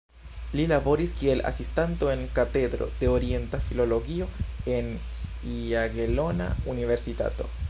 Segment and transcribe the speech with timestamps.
[0.59, 4.29] Li laboris kiel asistanto en Katedro de Orienta Filologio
[4.79, 4.93] en
[5.69, 7.53] Jagelona Universitato.